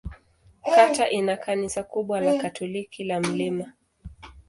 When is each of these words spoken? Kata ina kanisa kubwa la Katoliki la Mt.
Kata 0.75 1.09
ina 1.09 1.37
kanisa 1.37 1.83
kubwa 1.83 2.19
la 2.21 2.37
Katoliki 2.41 3.03
la 3.03 3.19
Mt. 3.19 3.65